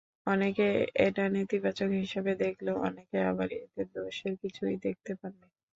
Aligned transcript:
অনেকে 0.27 0.67
এটা 1.05 1.23
নেতিবাচক 1.35 1.89
হিসেবে 2.01 2.31
দেখলেও, 2.43 2.75
অনেকেই 2.87 3.23
আবার 3.31 3.49
এতে 3.57 3.81
দোষের 3.93 4.33
কিছুই 4.41 4.75
দেখতে 4.85 5.11
পাননি। 5.19 5.47